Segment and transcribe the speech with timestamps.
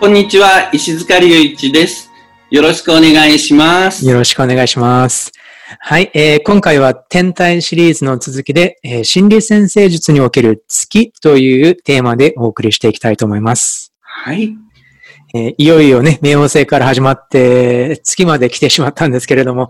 [0.00, 2.10] こんにちは、石塚隆一です。
[2.48, 4.08] よろしくお願いします。
[4.08, 5.30] よろしくお願いします。
[5.78, 13.92] はい、えー今回は天体シリーズの続きで、えー心理先生術における月というテーマでお送りしていきたいと思います。
[14.00, 14.56] はい。
[15.34, 19.68] えーいよいよね、冥王星から始まって月まで来てしまったんですけれども、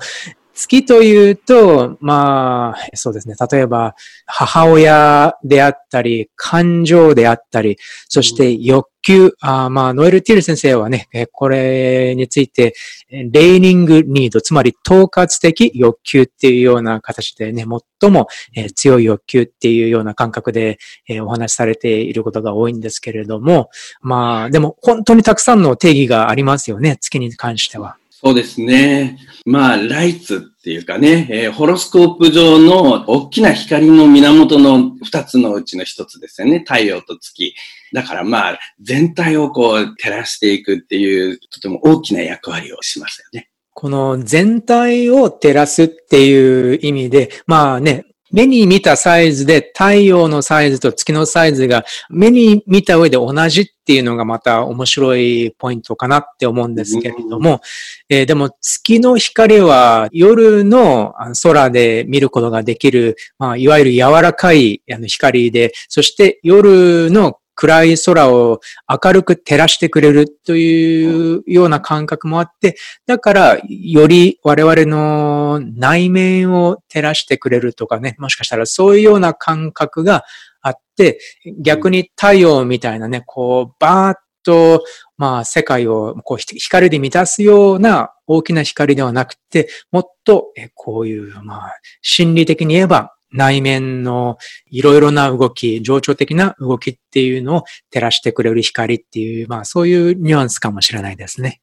[0.61, 3.35] 月というと、まあ、そうですね。
[3.51, 3.95] 例えば、
[4.27, 12.75] 母親であったり、感情であったり、そして欲求、あまあ、ノエル・ティール先生はね、これについて、
[13.11, 17.65] レーニング・ニード、つまり統括的欲求っていうような形でね、
[18.01, 18.29] 最も、
[18.75, 20.79] 強い欲求っていうような感覚で、
[21.23, 23.71] お話しされていることが多いんですけれども、
[24.03, 27.97] まあ、でも本当にたくさんの定義がありますよね、月に関しては。
[28.23, 29.19] そうですね。
[29.47, 36.59] まあ、ライツっていうかね、えーホロスコープ上の大きな光の源の二つのうちの一つですよね。
[36.59, 37.55] 太陽と月。
[37.95, 43.49] だからまあ、全体をこう照らしていくっていう、とても大きな役割をしますよね。
[43.73, 57.61] この全体を照らすっていう意味で、まあね、目に見たサイズで太陽のサイズと月のサイズが目に見た上で同じっていうのがまた面白いポイントかなって思うんですけれども、
[58.09, 80.25] えーでも月の光は夜の空で見ることができる、まあ、いわゆる柔らかい光で、そして夜の暗い空を明るく照らしてくれるというような感覚もあって、だから、より我々の内面を照らしてくれるとかね、もしかしたらそういうような感覚が
[80.63, 81.21] あって、
[81.61, 84.83] 逆に太陽みたいなね、こう、バーッと、
[85.19, 94.39] まあ、世界をこう光で満たすような大きな光ではなくて、もっと、こういう、まあ、心理的に言えば、内面の
[94.71, 101.61] いろいろな動き、情緒的な動きっていうのを照らしてくれる光っていう、まあそういうニュアンスかもしれないですね。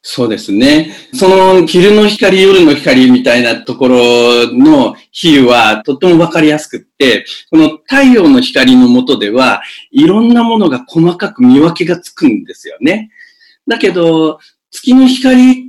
[0.00, 0.94] そうですね。
[1.12, 9.60] その昼の光、夜の光みたいなところの比喩はとってもわかりやすくって、この太陽の光の下では、
[9.90, 13.10] いろんなものが細かく見分けがつくんですよね。
[13.66, 14.38] だけど、
[14.70, 15.67] 月の光っ、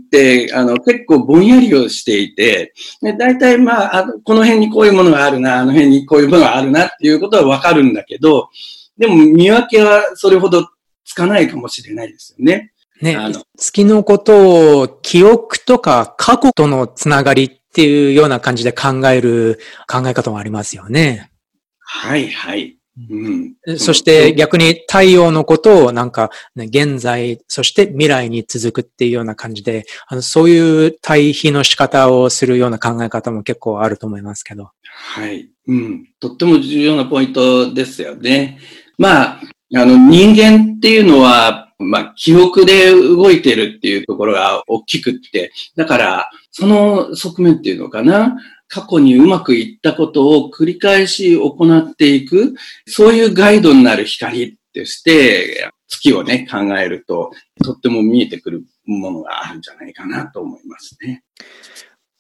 [0.54, 8.50] あの、結構ぼんやりをしていて、で大体まああの、この辺にこういうものがあるな、あの辺にこういうものがあるなっていうことはわかるんだけど、
[8.98, 10.68] でも見分けはそれほど
[11.06, 12.72] つかないかもしれないですよね。
[13.02, 21.32] ねあの、月のことを記憶とか過去とのつながりっていうような感じで考える考え方もありますよね。
[21.80, 22.79] はい、はい。
[23.10, 23.78] うん。
[23.78, 34.72] そして逆に太陽のことをなんか、ね、現在、そして未来に続くっていうような感じで、あのそういう対比の仕方をするような考え方も結構あると思いますけど。
[34.84, 35.50] はい。
[35.68, 36.08] うん。
[36.20, 38.60] とっても重要なポイントですよね。
[38.98, 39.42] まあ、
[39.76, 48.36] あの、人間っていうのは、まあ、記憶で動いてるっていうところが大きくって、だから、その側面っていうのかな。
[48.70, 52.54] 過去にうまくいったことを繰り返し行っていく、
[52.88, 57.32] そういうガイドになる光として、月をね、考えると、
[57.64, 61.24] とっても見えてくるものがあるんじゃないかなと思いますね。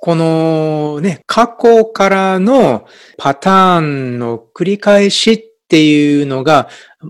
[0.01, 6.67] このね、過去からのパターンの繰り返しっていうのが、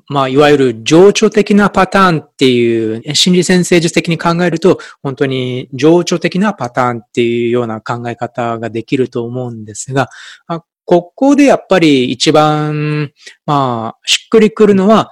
[0.08, 10.10] まあ、いわゆる情緒的なパターンっていう、心理先生術的に考えると、本当に情緒的なパターンっていうような考え方ができると思うんですが、
[10.48, 13.14] あここでやっぱり一番、
[13.46, 15.12] まあ、しっくりくるのは、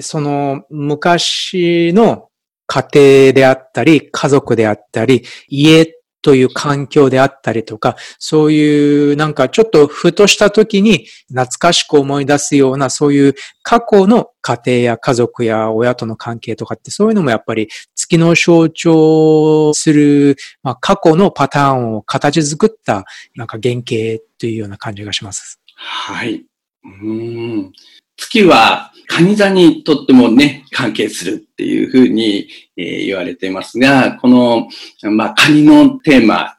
[0.00, 2.30] その昔の
[2.66, 25.60] 家庭であったり、家族であったり、家という環境であったりとか、そういうなんかちょっとふとした時に懐かしく思い出すような、そういう過去の家庭や家族や親との関係とかって、そういうのもやっぱり月の象徴する、まあ、過去のパターンを形作ったなんか原型というような感じがします。
[25.76, 26.44] はい。
[26.84, 27.72] うん。
[28.20, 32.46] 月は、蟹座にとってもね、関係するっていうふうに、
[32.76, 34.68] えー言われていますが、この、
[35.10, 36.56] まあ、カニのテーマ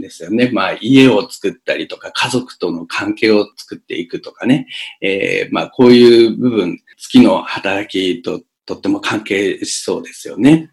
[0.00, 0.50] ですよね。
[0.52, 4.68] まあ、家を作ったりとか、家族との関係を作っていくとかね。
[5.02, 10.70] えーまあ、こういう部分、月の働きととっても関係しそうですよね。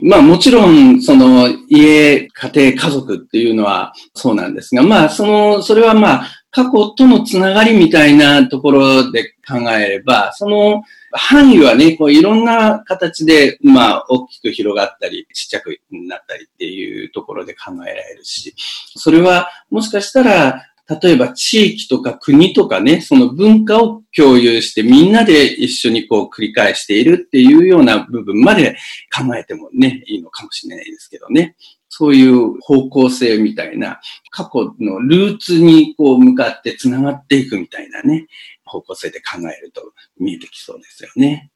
[0.00, 18.54] まあもちろん、その家、家庭、家族っていうのはそうなんですが、まあその、それはまあ過去とのつながりみたいなところで考えれば、その範囲はね、こういろんな形で、まあ大きく広がったり、ちっちゃくなったりっていうところで考えられるし、
[18.96, 20.66] それはもしかしたら
[21.00, 28.76] 例えば地域とか国とかね、その文化を共有してみんなで一緒にこう繰り返しているっていうような部分まで
[29.16, 31.56] 考えてもね、いいのかもしれないですけどね。
[31.94, 34.00] そういう方向性みたいな、
[34.30, 38.28] 過去のルーツにこう向かって繋がっていくみたいなね、
[38.64, 41.50] 方向性で考えると見えてきそうですよね。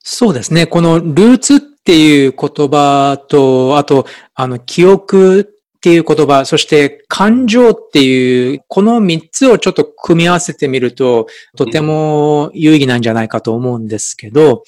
[0.00, 0.66] そうですね。
[0.66, 5.44] このルーツっていう言葉と、あと、あの、記憶っ
[5.80, 14.64] ていう言葉、そして感情っていう、この三つをちょっと組み合わせてみると、とても有意義なんじゃないかと思うんですけど、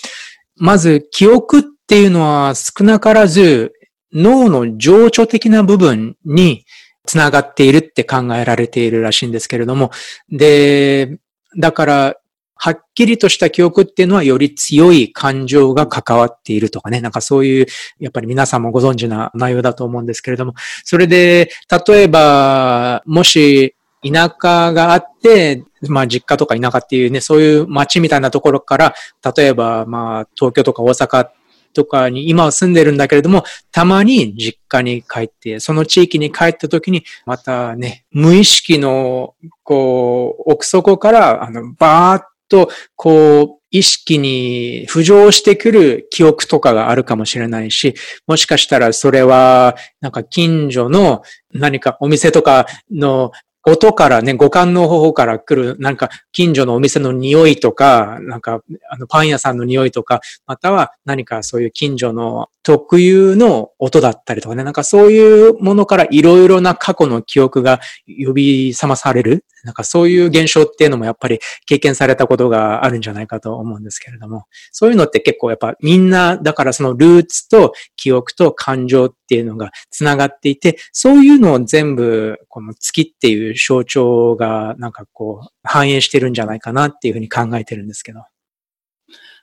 [0.55, 3.73] まず記憶っていうのは少なからず
[4.17, 6.65] 脳の情緒的な部分に
[7.07, 9.91] つながっているって考えられているらしいんですけれども、
[10.31, 11.19] で、
[11.59, 12.17] だから
[12.59, 17.67] はっきりとした記憶っていうのはより強い感情が関わっているとかね、なんかそういう、
[18.01, 21.51] やっぱり皆さんもご存知な内容だと思うんですけれども、それで、
[21.87, 28.95] 例えば、もし、田舎があって、まあ実家とか田舎っていうね、そういう街みたいなところから、
[29.37, 31.29] 例えばまあ東京とか大阪
[31.77, 47.95] とかに今は住んでるんだけれども、たまに実家に帰って、その地域に帰った時に、またね、無意識の、こう、奥底から、あの、バーッと、こう、意識に浮上してくる記憶とかがあるかもしれないし、
[48.27, 51.23] もしかしたらそれは、なんか近所の
[51.53, 53.33] 何かお店とかの
[53.69, 67.81] 音からね、五感の方法から来る、なんか近所のお店の匂いとか、なんかあのパン屋さんの匂いとか、または何かそういう近所の特有の音だったりとかね、なんかそういうものからいろいろな過去の記憶が
[68.25, 69.45] 呼び覚まされる。
[69.67, 88.21] なんかそういう現象っていうのもやっぱり経験されたことがあるんじゃないかと思うんですけれども、そういうのって結構やっぱみんな、だからそのルーツと記憶と感情っていうのが繋がっていて、そういうのを全部この月っていう象徴がなんかこう反映してるんじゃないかなっていうふうに考えてるんですけど。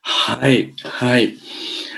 [0.05, 1.37] はい、はい。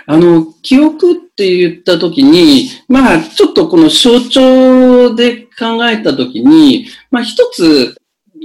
[0.07, 7.99] あの、記憶って言ったときに、まあ、ちょっとこの象徴で考えたときに、まあ、一つ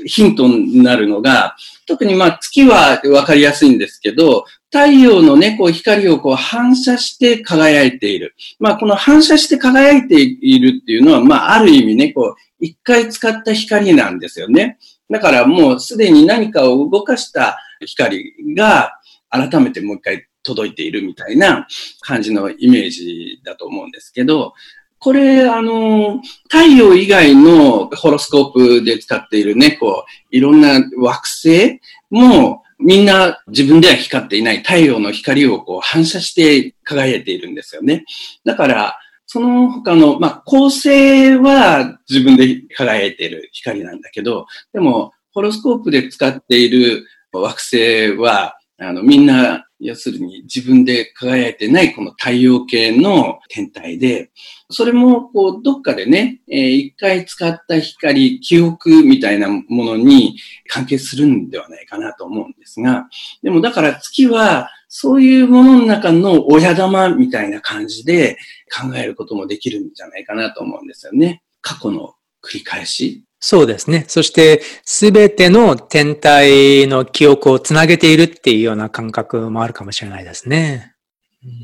[0.06, 1.56] ヒントになるのが、
[1.87, 8.35] 特にまあ、月はわかりやすいんですけど、太陽のね、光をこう反射して輝いている。
[8.58, 14.79] まあ、この反射して輝いているっていうのは、まあ、ある意味ね、こう、一回使った光なんですよね。
[15.11, 18.93] だからもうすでに何かを動かした光が
[19.29, 21.67] 改めてもう一回届いているみたいな
[22.00, 24.55] 感じのイメージだと思うんですけど、
[25.00, 26.20] これ、あの、
[26.50, 31.81] 太陽以外のホロスコープで使っているね、こう、いろんな惑星
[32.11, 38.05] も、みんな自分では光っていない太陽の光をこう反射して輝いているんですよね。
[38.44, 54.31] だから、その他の、まあ、恒星は自分で輝いている光なんだけど、でも、ホロスコープで使っている惑星は、あの、みんな、要するに自分で輝いてないこの太陽系の天体で、
[54.69, 63.08] それも、こう、どっかでね、えー、一回使った光、記憶みたいなものに関係するんではないかなと思うんですが、
[63.43, 68.37] でもだから月は、そういうものの中の親玉みたいな感じで
[68.70, 71.43] 考えることもできるんじゃないかなと思うんですよね。
[71.60, 73.25] 過去の繰り返し。
[73.41, 74.05] そうですね。
[74.06, 80.94] そして、すべての天体の記憶をつなげているっていうような感覚もあるかもしれないですね。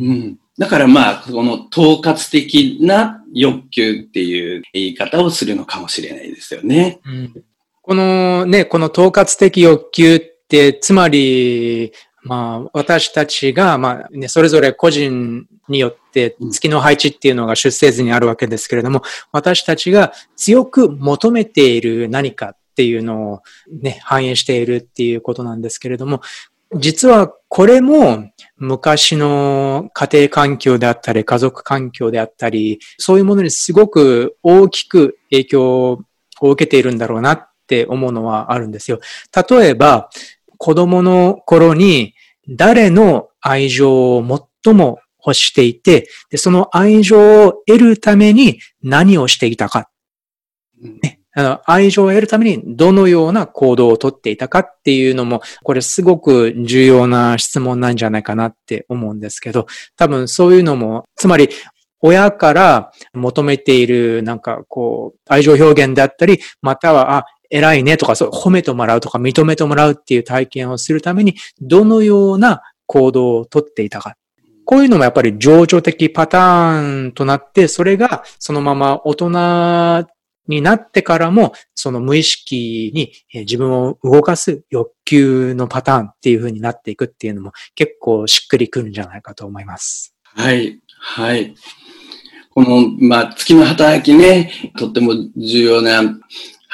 [0.01, 0.39] うん。
[0.59, 7.01] だからまあ、この統括的な欲求っていう言い方をするのかもしれないですよね。
[7.05, 7.45] うん、
[7.83, 11.93] このね、この統括的欲求って、つまり、
[12.27, 26.21] まあ、私たちが、まあ、ね、それぞれ個人によって月の配置っていうのが出生図にあるわけですけれども、私たちが強く求めている何かっていうのをね、反映しているっていうことなんですけれども、
[26.75, 36.01] 実はこれも昔の家庭環境であったり、家族環境であったり、そういうものにすごく大きく影響を
[36.41, 38.99] 受けているんだろうなって思うのはあるんですよ。
[39.49, 40.11] 例えば、
[40.59, 42.15] 子供の頃に
[42.49, 49.91] 誰の愛情を最も欲していて、でその愛情を得るために何をしていたか。
[50.81, 61.51] ね、あの、愛情を得るためにどのような行動をとっていたかっていうのも、これすごく重要な質問なんじゃないかなって思うんですけど、多分そういうのも、つまり
[62.01, 67.25] 親から求めているなんかこう、愛情表現であったり、または、あ、
[67.57, 74.17] 偉いねとか、そう、褒めてもらうとか認めてもらうっていう体験をするために、どのような行動をとっていたか。
[74.65, 80.07] こういうのもやっぱり情緒的パターンとなって、それがそのまま大人
[80.49, 90.15] になってからも、その無意識に自分を動かす欲求のパターンっていう風になっていくっていうのも結構しっくりくるんじゃないかと思います。
[90.25, 90.81] はい。
[90.99, 91.55] はい。
[92.57, 96.03] この、まあ、月の働きね、とっても重要な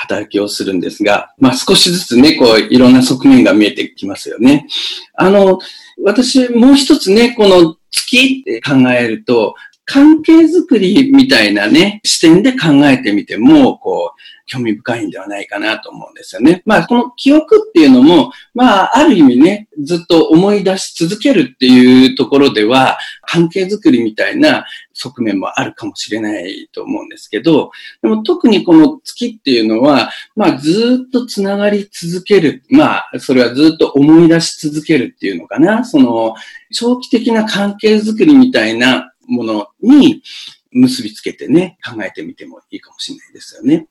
[0.03, 4.67] 働きをするんですが、まあ、少しずつね、こう、いろんな側面が見えてきますよね。
[5.15, 5.61] あの、
[6.03, 9.55] 私、もう一つね、この月って考えると、
[9.85, 16.63] 関係づくりみたいなね、視点で考えてみても、こう、興味深いんではないかなと思うんですよね。
[16.67, 24.67] まあ、この記憶っていうのも、まあ、ある意味ね、ずっと思い出し続けるっていうところでは、関係づくりみたいな
[25.03, 32.63] 側面もあるかもしれないと思うんですけど、でも特にこの月っていうのは、まあ、ずっとつながり続ける。
[32.71, 35.85] まあ、それはずっと思い出し続けるっていうのかな。
[35.85, 36.35] その、
[36.73, 40.23] 長期的な関係づくりみたいなものに
[40.71, 43.89] 結びつけてね、考えてみてもいいかもしれないですよね。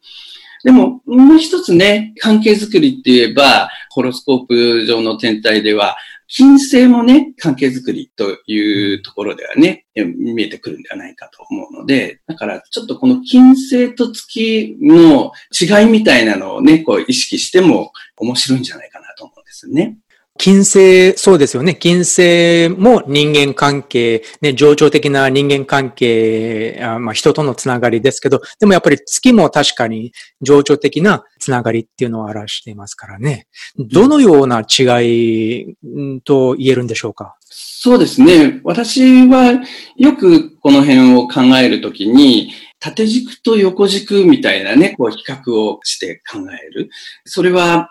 [0.63, 5.97] でも、もう一つね、関係づくりって言えば、ホロスコープ上の天体では、
[6.33, 19.97] 金星もね、関係づくりというところではね、見えてくるんではないかと思うので、だからちょっとこの金星と月の違いみたいなのをね、こう意識しても面白いんじゃないかなと思うんですね。
[20.37, 21.75] 金星、そうですよね。
[21.75, 33.47] 金星も人間関係、ね、情緒的な人間関係、あまあ、人とのつながりですけど、でもやっぱり月も確かに情緒的なつながりっていうのを表していますからね。
[33.77, 35.75] どのような違い
[36.23, 37.35] と言えるんでしょうか？
[37.49, 38.61] そうですね。
[38.63, 39.61] 私は
[39.97, 46.89] よくこの辺を考えるときに、縦軸と横軸みたいなね、こう比較をして考える。
[47.25, 47.89] それは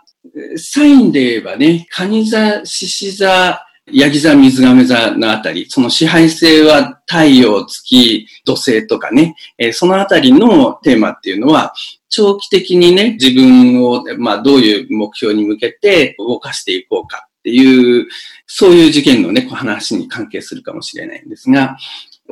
[0.57, 11.73] サインで言えばね、カニ座、獅子座、ヤギ座、水亀座のあたり、その支配性は太陽、月、土星とかね、えそのあたりのテーマっていうのは、
[12.11, 18.07] 長期的にね、自分を、まあ、どういう目標に向けて動かしていこうかっていう、
[18.47, 21.79] そういう事件のね、話に関係するかもしれないんですが、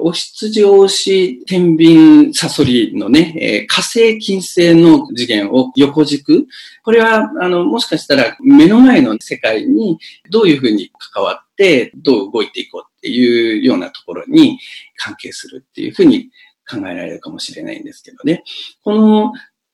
[0.00, 6.46] お羊おし天秤サソリのね、えー、火星金星の次元を横軸。
[6.84, 9.98] これは、あの、もしかしたら目の前の世界に
[10.30, 14.58] どういうふうに関わって、どう動いていこうっていうようなところに
[14.96, 16.30] 関係するっていうふうに
[16.68, 18.44] 考えられるかもしれないんですけどね。
[18.82, 19.32] この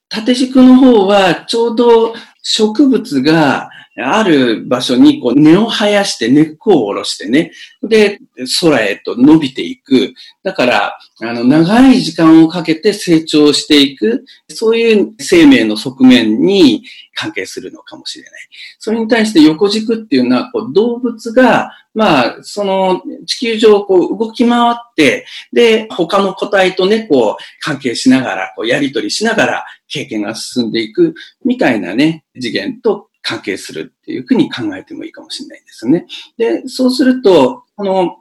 [0.09, 7.53] 縦軸の方はちょうど植物がある場所にこう根を生やして根っこを下ろしてね。
[7.83, 8.21] で、
[8.61, 10.15] 空へと伸びていく。
[10.43, 14.25] だから、あの、長い時間をかけて成長していく。
[14.49, 16.83] そういう生命の側面に
[17.15, 18.33] 関係するのかもしれない。
[18.81, 36.07] それに対して横軸っていうのは、こう動物が、まあ、その地球上こう動き回って、で、他の個体とね、こう関係しながら、こうやりとりしながら経験が進んでいくみたいなね、次元と関係するっていうふうに考えてもいいかもしれないですね。
[36.37, 38.17] で、そうすると、この、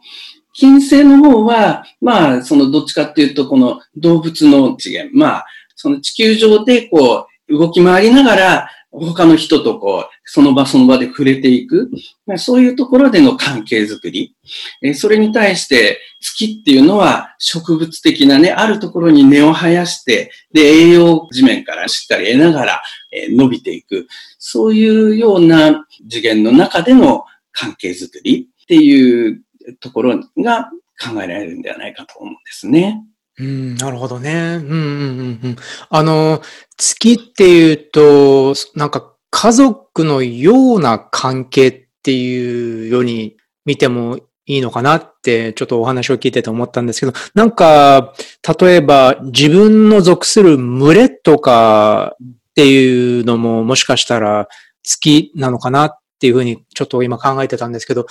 [0.55, 11.89] 金星の方は、まあ、そのどっちかっていうと、この動物の次元、まあ、その地球上でこう、動き回りながら、他の人とこう、その場その場で触れていく。
[12.27, 14.35] まあそういうところでの関係づくり。
[14.83, 22.83] えそれに対して月っていうのは植物的なね、あるところに根を生やして、で、栄養地面からしっかり得ながら
[23.29, 24.07] 伸びていく。
[24.37, 29.41] そういうような次元の中での関係づくりっていう
[29.79, 30.69] ところが
[31.01, 33.03] 考えられるんではないかと思うんですね。
[33.39, 34.59] うん、なるほどね。
[34.61, 35.55] うんうんうんうん。
[35.89, 36.41] あの、
[36.77, 48.13] 月っていうと、なんか家族のような関係っていうように見てもいいのかなってちょっとお話を聞いてて思ったんですけど、なんか、
[48.59, 52.15] 例えば自分の属する群れとか
[52.53, 54.47] っていうのももしかしたら
[54.83, 58.05] 月なのかなっていうふうにちょっと今考えてたんですけど、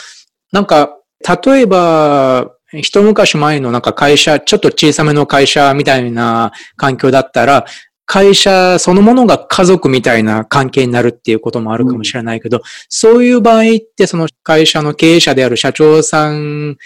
[0.50, 0.98] なんか、
[1.46, 7.66] 例えば、一昔前のなんか会社、ちょっと小さめの会社みたいな環境だったら、
[8.04, 13.64] 会社そのものが家族みたいな関係になるっていうこともあるかもしれないけど、うん、そういう場合っ
[13.96, 16.76] てその会社の経営者である社長さん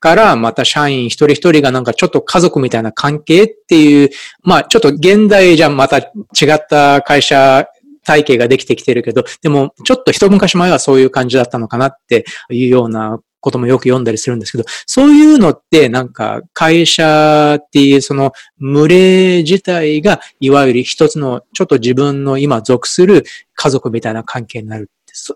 [0.00, 4.10] からまた社員一人一人がなんかちょっと家族みたいな関係っていう、
[4.42, 6.10] まあちょっと現代じゃまた違
[6.52, 7.66] った会社
[8.04, 23.24] 体系ができてきてるけど、でもちょっと一昔前はそういう感じだったのかなっていうようなこともよく読んだりするんですけど、そういうのってなんか会社っていうその群れ自体がいわゆる一つのちょっと自分の今属する
[23.54, 24.90] 家族みたいな関係になる。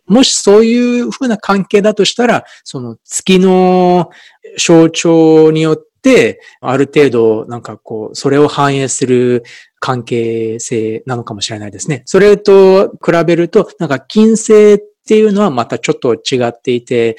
[0.06, 4.10] もしそういうふうな関係だとしたら、その月の
[4.58, 9.44] 象徴によって、ある程度、なんかこう、それを反映する
[9.78, 12.02] 関係性なのかもしれないですね。
[12.06, 17.16] それと比べると、なんか金星っていうのはまたちょっと違っていて、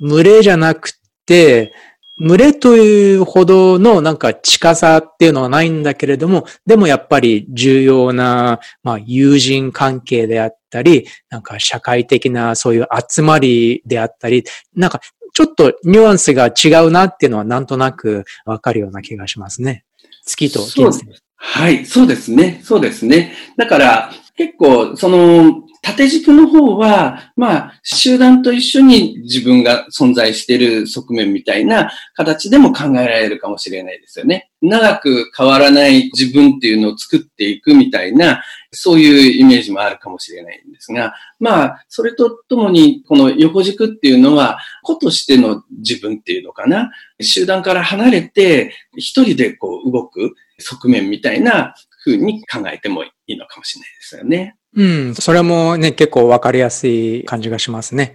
[0.00, 0.92] 群れじゃなく
[1.26, 1.72] て、
[2.18, 15.00] 群れというほどのなんか近さっていうのはないんだけれども、でもやっぱり重要な、まあ、友人関係であったり、なんか社会的なそういう集まりであったり、なんか
[15.32, 19.84] ちょっとニュアンスが違うなっていうのはなんとなくわかるような気がしますね。
[20.24, 21.04] 月と金星。
[21.36, 22.60] はい、そうですね。
[22.62, 23.34] そうですね。
[23.56, 34.50] だから結構その縦軸の方は、まあ、集団と一緒に自分が存在している側面みたいな形でも考えられるかもしれないですよね。
[34.62, 46.92] 長く変わらない自分っていうのを作っていくみたいな、そういうイメージもあるかもしれないんですが、まあ、それとともに、この横軸っていうのは、個としての自分っていうのかな。
[47.20, 51.74] 集団から離れて、一人でこう動く側面みたいな
[52.04, 54.56] 風に考えてもいいのかもしれないですよね。
[54.74, 58.14] うん、それもね、結構わかりやすい感じがしますね。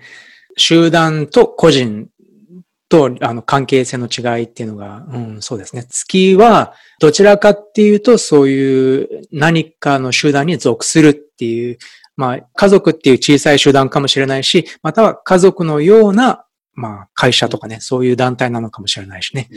[0.58, 2.08] 集団と個人
[2.90, 5.86] とあの関係性の違いっていうのが、うん、そうですね。
[5.90, 11.78] 月はどちらかっていうとそういう何かの集団に属するっていう、
[12.16, 19.50] まあ家族っていう小さい集団かもしれないし、または家族のような、まあ会社とかね、そういう団体なのかもしれないしね。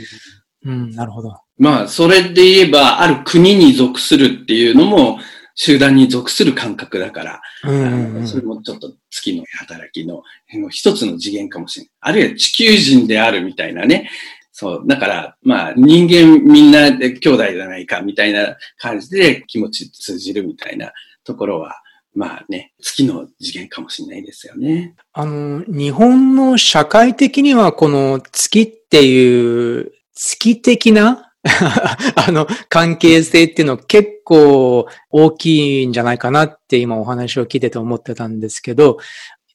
[0.64, 1.40] うん、なるほど。
[1.58, 5.18] まあ、それで言えば、ある国に属するっていうのも、
[5.54, 10.22] 集団に属する感覚だから、うんうん、それもちょっと月の働きの
[10.70, 11.92] 一つの次元かもしれない。
[12.00, 14.10] あるいは地球人であるみたいなね。
[14.52, 14.82] そう。
[14.86, 20.92] だから、まあ、人間みんなで兄弟じゃないかみたいな感じで気持ち通じるみたいな
[21.24, 21.76] ところは、
[22.14, 24.94] まあね、月の次元かもしれないですよね。
[25.12, 31.29] あの、日本の社会的にはこの月っていう月的な
[32.16, 38.98] あの、関係性っていうの結構大きいんじゃないかなって今お話を聞いてて思ってたんですけど、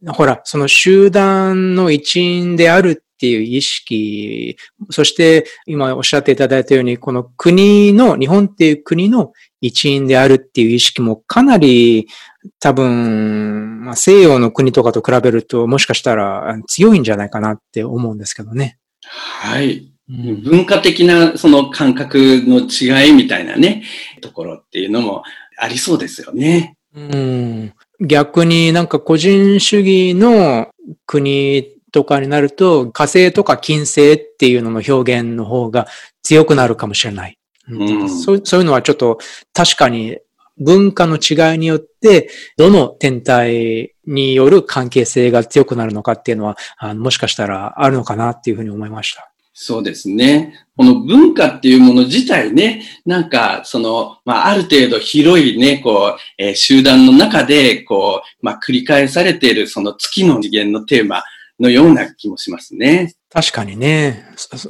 [0.08, 4.58] ほら、その集団の一員であるっていう意識、
[4.90, 12.08] そして今おっしゃっていただいたように、この国の、日本っていう国の一員であるっていう意識もかなり
[12.60, 18.78] 多分、まあ、西洋の国とかと比べるともしかしたら強いんじゃないかなって思うんですけどね。
[19.08, 19.92] はい。
[20.08, 23.84] 文化的なその感覚の違いみたいなね、
[24.22, 25.24] ところっていうのも
[25.58, 26.78] ありそうですよね。
[26.96, 30.70] うん、逆になんか個人主義の
[31.06, 35.88] 国とかになると火星とか金星っていうのの表現の方が
[36.24, 37.38] 強くなるかもしれない。
[37.68, 39.18] うん、そうそういうのはちょっと
[39.54, 40.18] 確かに
[40.58, 49.32] 文化の違いによって、どの天体による関係性が強くなるのかっていうのは、あのもしかしたらあるのかなっていうふうに思いました。
[49.58, 50.54] そうですね。
[50.76, 61.24] この文化っていうもの自体ね、なんか、その、まあ、ある程度広いね、こう、えー、集団の中で、こう、まあ、繰り返されている、その月の次元のテーマ
[61.58, 63.16] のような気もしますね。
[63.30, 64.26] 確かにね。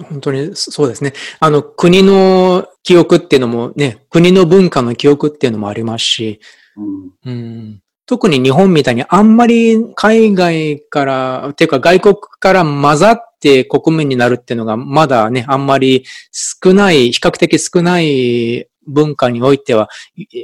[0.10, 1.14] 本当にそうですね。
[1.40, 6.40] あの、国の記憶っていうのもね、国の文化の記憶っていうのもありますし、
[6.78, 7.82] うん、うん。
[8.06, 19.90] 特に日本みたいにあんまり海外から、っていうか外国から混ざって国民になるっていうのがまだね、あんまり少ない、比較的少ない文化においては、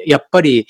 [0.08, 0.66] やっぱり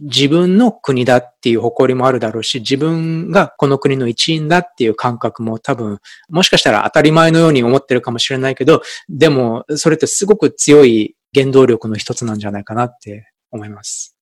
[0.00, 14.16] 自分の国だっていう誇りもあるだろうし、自分がこの国の一員だっていう感覚も多分、もしかしたら当たり前のように思ってるかもしれないけど、でも、それってすごく強い原動力の一つなんじゃないかなって思います。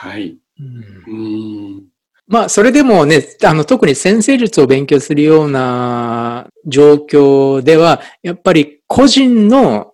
[0.00, 0.36] はい。
[0.58, 1.84] うん
[2.28, 9.92] まあ、それでもね、あの、特に先生術を勉強するような状況では、やっぱり個人の、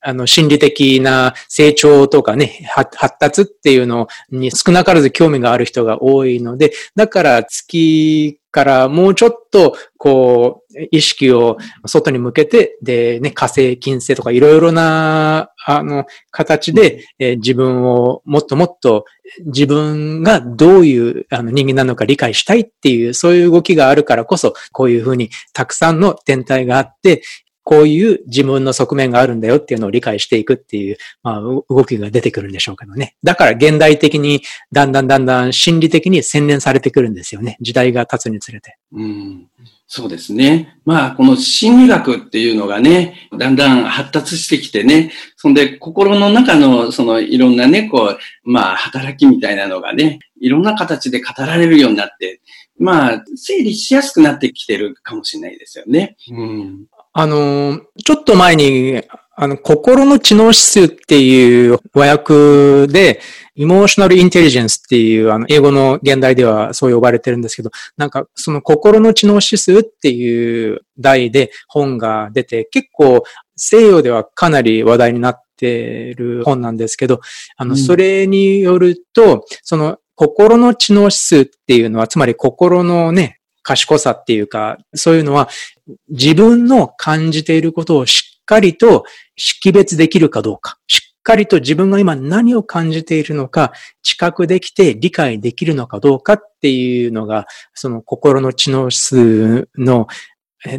[0.00, 19.04] あの、心理的な成長とかね、発達っていうのに少なからず興味がある人が多いので、だから月からもうちょっと、こう、意識を外に向けて、で、ね、火星、金星とかいろいろな、あの、形で、えー、自分をもっともっと
[19.46, 27.22] 自分がどういうあの人間なのか理解したいっていう、そういう動きがあるからこそ、こういうふうにたくさんの天体があって、
[27.68, 33.14] こういう自分の側面があるんだよっていうのを理解していくっていう、まあ、動きが出てくるんでしょうけどね。
[33.22, 34.40] だから現代的に
[34.72, 37.58] だんだんだんだん心理的に洗練されてくるんですよね。
[37.60, 38.78] 時代が経つにつれて。
[38.92, 39.46] うん
[39.86, 40.78] そうですね。
[40.86, 52.40] まあ、この心理学っていうのがね、だんだん発達してきてね、そんで心の中のそのいろんなね、こう、まあ、働きみたいなのがね、いろんな形で語られるようになって、
[52.78, 56.16] まあ、整理しやすくなってきてるかもしれないですよね。
[56.30, 56.86] うん、
[57.20, 59.02] あの、ちょっと前に、
[59.34, 63.20] あの、心の知能指数っていう和訳で、
[63.56, 73.24] エモーショナルインテリジェンスっていう、あの、英語の現代ではそう呼ばれてるんですけど、なんか、その心の知能指数っていう題で本が出て、結構
[73.56, 77.18] 西洋ではかなり話題になってる本なんですけど、
[77.56, 83.37] あの、それによると、その心の知能指数っていうのは、つまり心のね、
[83.68, 85.50] 賢さっていうか、そういうのは
[86.08, 89.04] 自分の感じていることをしっかりと
[89.36, 100.06] 識別できるかどうか、しっかりと自分が今何を感じているのか、知覚できて理解できるのかどうかっていうのが、その心の知能数の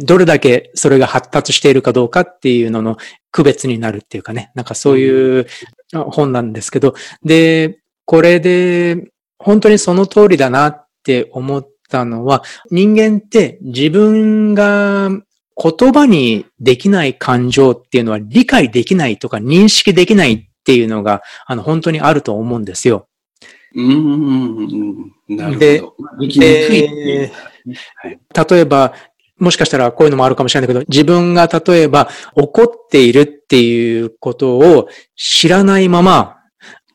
[0.02, 2.96] どれだけそれが発達しているかどうかっていうのの
[3.30, 5.46] 区別になるっていうかね、なんかそういう
[5.92, 23.06] 本なんですけど、で、これで本当にその通りだなって思ったのは、人間って自分が言葉にできない感情っていうのは理解できないとか認識できないっていうのが、あの、本当にあると思うんですよ。
[23.74, 26.26] うん、なるほど。
[26.26, 27.32] で、で
[28.50, 28.94] 例えば、
[29.38, 36.39] もしかしたらこういうのもあるかもしれないけど、自分が例えば怒っているっていうことを知らないまま、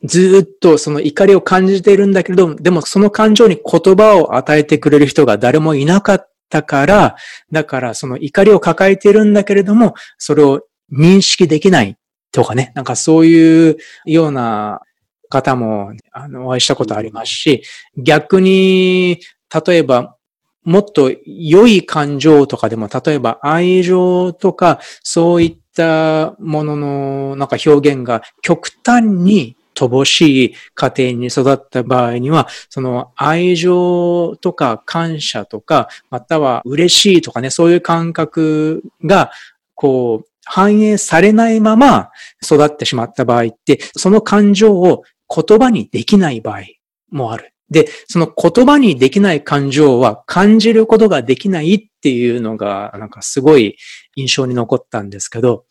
[0.04, 7.16] ずっとその怒りを感じているんだけれども、でもその感情に言葉を与えてくれる人が誰もいなかっだから、
[7.50, 11.96] だからその怒りを抱えているんだけれども、それを認識できない
[12.32, 14.80] とかね、なんかそういうような
[15.28, 17.62] 方も、あの、お会いしたことありますし、
[17.96, 19.18] 逆に、
[19.66, 20.16] 例えば、
[20.62, 39.30] もっと良い感情とかでも、例えば愛情とか、そういったもののなんか表現が極端に乏しい家庭に育った場合には、その愛情とか感謝とか、または嬉しいとかね、そういう感覚が、
[39.74, 42.10] こう、反映されないまま
[42.42, 46.62] 育ってしまった場合って、その感情を言葉にできない場合
[47.10, 47.52] もある。
[47.68, 53.76] で、その言葉にできない感情は感じることができないっていうのが、なんかすごい
[54.14, 55.64] 印象に残ったんですけど、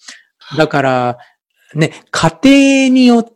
[0.58, 1.18] だから、
[1.74, 3.35] ね、家庭によっ、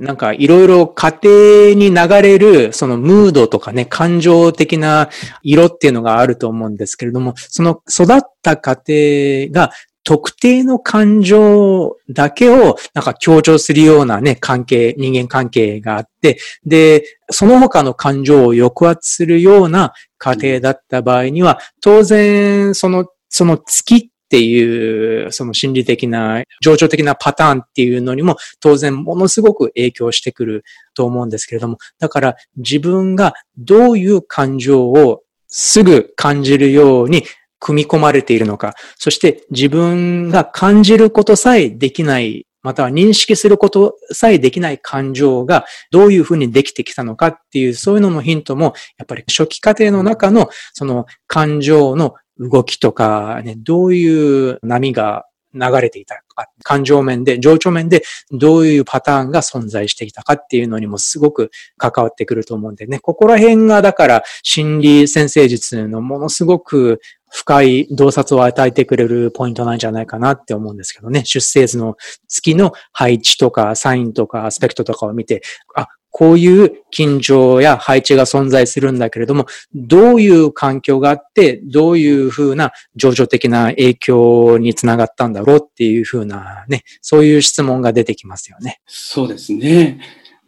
[0.00, 5.10] なんかいろいろ家庭に流れる、そのムードとかね、感情的な
[5.42, 30.64] 色っていうのがあると思うんですけれども、その育った家庭が特定の感情だけをなんか強調するようなね、関係、人間関係があって、で、その他の感情を抑圧するような家庭だった場合には、当然、その、その月っていう、その心理的な、情緒的なパターンっていうのにも当然ものすごく影響してくる
[30.94, 37.24] と思うんですけれども、だから自分がどういう感情をすぐ感じるように
[37.58, 67.00] 組み込まれているのか、そして自分が感じることさえできないまたは認識することさえできない感情がどういうふうにできてきたのかっていう、そういうののヒントも、やっぱり初期過程の中のその感情の動きとか、ね、どういう波が流れていたか、感情面で、情緒面でどういうパターンが存在していたかっていうのにもすごく関わってくると思うんでね、ここら辺がだから心理先生術のものすごく
[67.32, 71.24] 深い洞察を与えてくれるポイントなんじゃないかなって思うんですけどね。
[71.24, 71.96] 出生図の
[72.28, 75.42] 月の配置とかサインとかアスペクトとかを見て、
[75.74, 88.80] あ、こういう緊張や配置が存在するんだけれども、どういう環境があって、どういうふうな情緒的な影響につながったんだろうっていうふうなね、そういう質問が出てきますよね。
[88.86, 90.00] そうですね。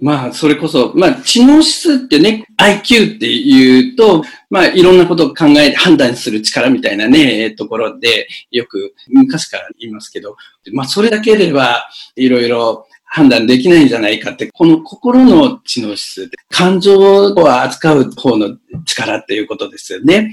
[0.03, 10.37] まあ、それこそ、まあ、知能指数ってね、IQ っていうと、まあ、いろんなことを考えて判断する力みたいなね、ところで、よく昔から言いますけど、
[10.72, 20.33] まあ、それだけでは、いろいろ判断できないんじゃないかって、この心の知能指数で、感情を扱う方の力っていうことですよね。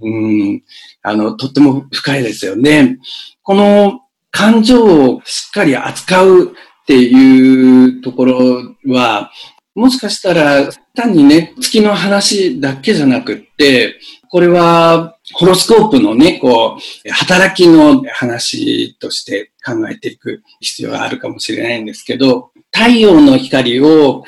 [0.00, 0.62] うん、うん
[1.02, 2.98] あの、とっても深いですよね。
[3.42, 4.00] この
[4.32, 4.84] 感情
[5.14, 6.48] をしっかり扱うっ
[6.86, 9.30] ていうところは、
[9.76, 13.94] もしかしたら単にね、月の話だけじゃなくって、
[14.32, 24.24] これはホロスコープのね、こう、働きの話として考えていく必要があるかもしれないんですけど、太陽の光を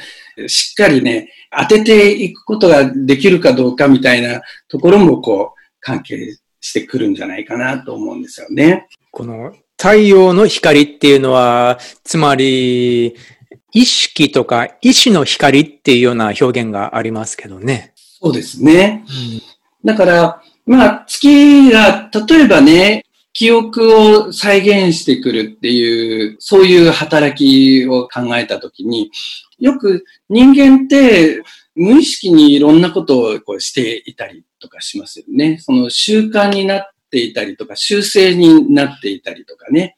[0.46, 8.88] しっかりね、当てていくことができるかどうかみたいなところもこう、関係してくるんじゃないかなと思うんですよね。
[9.10, 13.16] この太陽の光っていうのは、つまり、
[13.72, 17.94] 意識とか意志の光っていうような表現がありますけどね。
[17.96, 19.02] そうですね。
[19.08, 19.53] うん、
[19.85, 29.11] だから、まあ、月が、例えばね、記憶を再現してくるっていう、そういう働きを考えたときに、
[29.59, 31.42] よく人間って
[31.75, 35.59] 無意識にいろんなことをこうしていたりとかしますよね。
[35.59, 39.97] その習慣になっていたりとか、習性になっていたりとかね。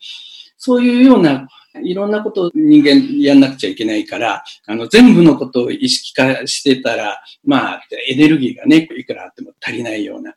[0.57, 1.47] そういうような
[1.83, 10.35] いろんなことを人間やんなくちゃいけないから、あの、全部のことを意識化してたら、まあ、エネルギーがね、いくらあっても足りないような。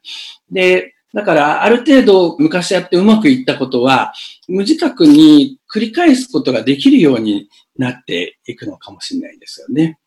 [0.52, 4.14] で、だから、ある程度昔やってうまくいったことは、
[4.48, 9.98] 無自覚に繰り返すことができるようになっていくのかもしれないですよね。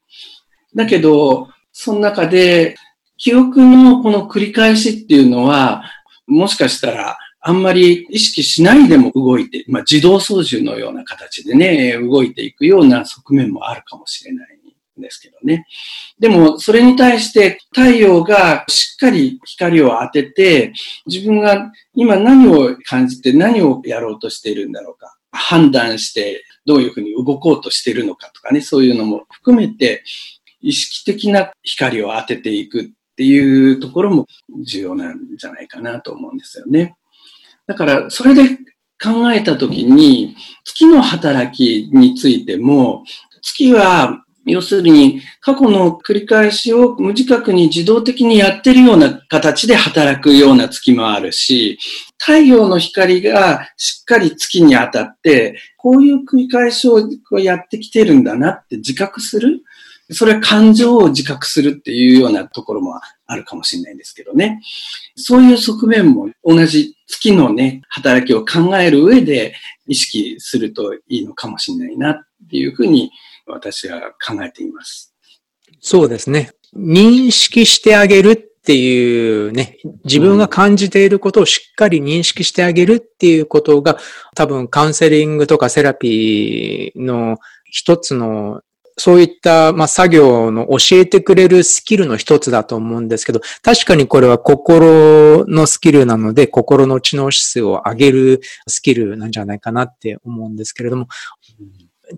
[0.74, 2.76] だけど、その中で、
[3.16, 5.84] 記憶のこの繰り返しっていうのは、
[6.26, 14.58] もしかしたら、あんまり意識しないでも動いて、まあ、自動操縦のような形でね、動いていくような側面もあるかもしれない
[14.98, 15.66] んですけどね。
[16.20, 20.72] でも、それに対して太陽がしっかり光を当てて、
[21.06, 30.04] 自分が今何を感じて何をやろうとしているんだろうか、判断してどういうふうに動こうとしているのかとかね、そういうのも含めて、
[30.60, 32.84] 意識的な光を当てていくっ
[33.16, 34.26] ていうところも
[34.64, 36.94] 重要なんじゃないかなと思うんですよね。
[37.66, 38.58] だから、それで
[39.02, 43.04] 考えたときに、月の働きについても、
[43.40, 51.78] 月は、要するに、過去の繰り返しを無自覚に自動的にやってるような形で働くような月もあるし、
[52.18, 59.62] 太陽の光がしっかり月に当たって、こういう繰り返しをやってきてるんだなって自覚する。
[60.10, 64.60] それは感情を自覚するっていうようなところもあるかもしれないんですけどね。
[65.16, 69.54] そういう側面も同じ月のね、働きを考える上で
[69.86, 72.16] 意識するといいのかもしれないなっ
[72.50, 73.10] ていうふうに
[73.46, 75.14] 私は考えています。
[75.80, 76.50] そうですね。
[76.76, 83.98] 認識してあげるっていうね、自分が感じていることをしっかり認識してあげるっていうことが、
[84.34, 88.62] 多分カウンセリングとかセラピーの一つの
[88.96, 101.08] そういった、まあ、作業の教えてくれるスキルの一つだと思うんですけど、確かにこれは心のスキルなので、心の知能指数を上げるスキルなんじゃないかなって思うんですけれども、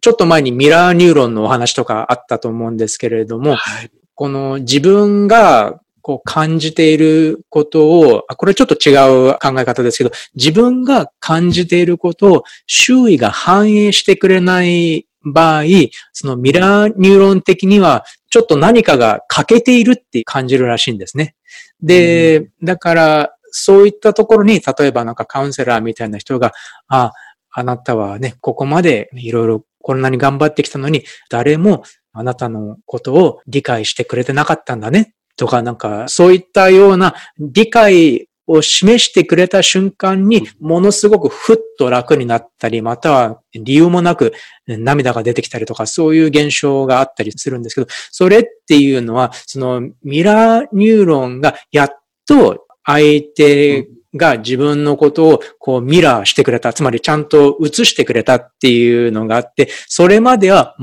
[0.01, 8.93] ちょっと前にミラーニューロンのお話とかあったと思うんですけれども、はい、この自分がこう感じていることを、これちょっと違
[9.31, 15.65] う考え方ですけど、自分が感じていることを周囲が反映してくれない場合、
[16.13, 21.35] そのミラーニューロン的には、ちょっと何かが欠けているって感じるらしいんですね。
[21.83, 26.53] で、だから、そういったところに、例えばなんかカウンセラーみたいな人が、
[26.89, 27.13] あ、
[27.51, 35.15] あなたはね、ここまでいろいろこんなに頑張ってきたのに、誰もあなたのことを理解してくれてなかったんだね。
[35.37, 44.33] とか、なんか、そういったような理解を示してくれた瞬間に、ものすごくふっと楽になったり、または理由もなく
[44.67, 51.91] 涙が出てきたりとか、そういう現象があったりするんですけど、それっていうのは、そのミラーニューロンがやっ
[52.27, 60.77] と相手が自分のことをこうミラーしてくれた、つまりちゃんと映してくれたっていうのがあって、それまでは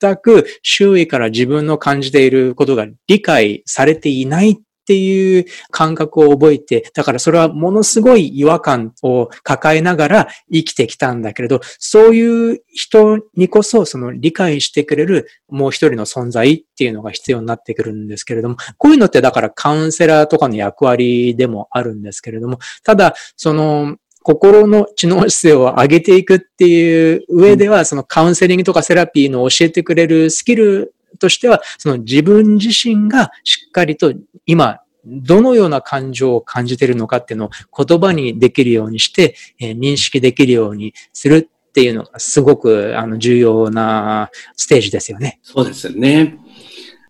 [0.00, 34.12] 全く周囲から自分の感じていることが理解されていないっっていう感覚を覚えて、だからそれはものすごい違和感を抱えながら生きてきたんだけれど、そういう人にこそその理解してくれるもう一人の存在っていうのが必要になってくるんですけれども、こういうのってだからカウンセラーとかの役割でもあるんですけれども、ただ、その、心の知能姿勢を上げていくっていう上では、そのカウンセリングとかセラピーの教えてくれるスキルとしては、その自分自身がしっかりと
[34.46, 45.40] 今、どのような感情を感じているのかっていうのを言葉にできるようにして、えー、認識できるようにするっていうのがすごくあの重要なステージですよね。
[45.42, 46.38] そうですよね。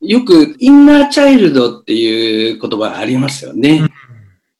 [0.00, 3.88] よくインナーチャイルドっていう言葉ありますよね。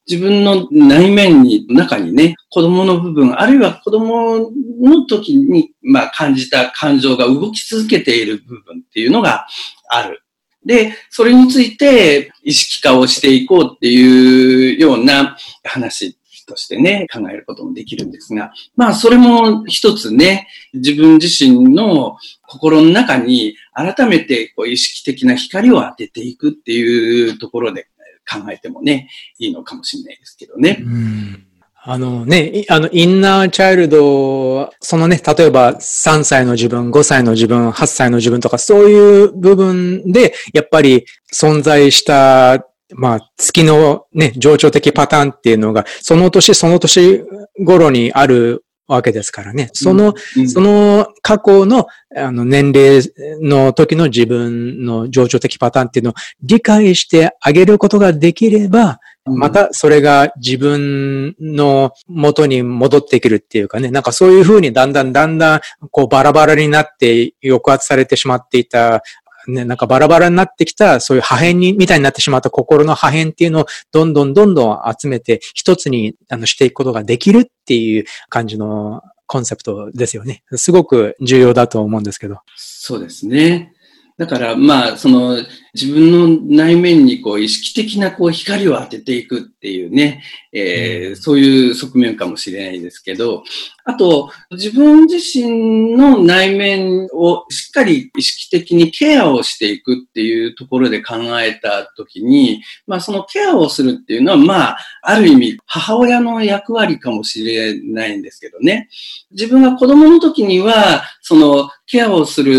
[0.09, 9.47] 自分の内面に、中にね、子供の部分、あるいは子供の時に、まあ、感じた感情が動き続けている部分っていうのが
[9.88, 10.23] ある。
[10.65, 27.88] で、それについて意識化をしていこうっていうような話としてね、考えることもできるんですが、まあ、それも一つね、自分自身の心の中に改めてこう意識的な光を当てていくっていうところで
[28.31, 29.09] 考えてもね、
[29.39, 30.79] いいのかもしれないですけどね。
[30.81, 31.47] うん
[31.85, 41.05] あのね、あの、インナーチャイルド、そのね、例えば3歳の自分、5歳の自分、8歳の自分とか、そういう部分で、やっぱり
[41.35, 47.25] 存在したまあ、月のね、情緒的パターンっていうのが、その年その年
[47.65, 49.71] 頃にあるわけですからね。
[49.73, 53.03] その、うん、その過去のあの年齢
[53.40, 69.03] の時の自分の情緒的パターンっていうのを理解してあげることができれば、またそれが自分の元に戻ってくるっていうかね、なんかそういうふうにだんだんだんだんこうバラバラになって抑圧されてしまっていた
[69.48, 80.42] ね、なんかバラバラになってきた、そういう破片に、みたいになってしまった心の破片っていうのをどんどんどんどん集めて一つにあのしていくことができるっていう感じのコンセプトですよね。
[80.57, 82.38] すごく重要だと思うんですけど。
[82.57, 83.72] そうですね。
[84.18, 85.38] だから、まあ、その、
[85.75, 93.43] 自分の内面にこう意識的なこう光を当てていくっていうね、えー、うん、そういう側面かもしれないですけど、
[93.85, 108.89] あと、自分自身の内面をしっかり意識的にケアをしていくっていうところで考えたときに、まあそのケアをするっていうのは、まあ、ある意味母親の役割かもしれないんですけどね。
[109.31, 112.53] 自分が子供の時には、そのケアをする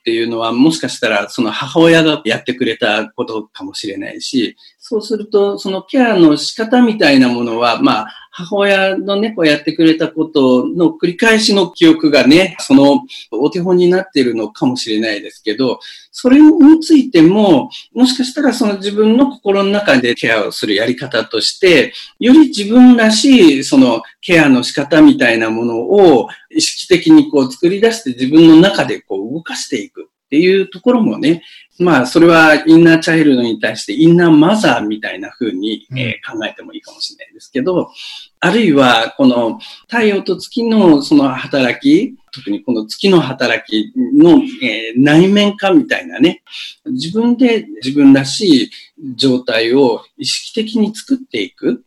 [0.00, 13.00] っていうのはもしかしたらその母親がやってくれたことかもしれないし、そうすると、そのケアの仕方みたいなものは、まあ、母親の猫やってくれたことの繰り返しの記憶がね、その
[13.32, 15.80] お手本になっているのかもしれないですけど、
[16.10, 30.08] それについても、もしかしたらその自分の心の中でケアをするやり方として、より自分らしいそのケアの仕方みたいなものを意識的にこう作り出して自分の中でこう動かしていく。
[30.28, 31.42] っていうところもね、
[31.78, 37.90] まあ、それはインナーチャイルドに対してインナーマザーみたいな風に、えー、考えてもいいかもしれないですけど、
[38.40, 46.42] あるいは、この太陽と月のその働き、特にこの月の働きの、えー、内面化みたいなね、
[46.84, 48.70] 自分で自分らしい
[49.16, 51.84] 状態を意識的に作っていく、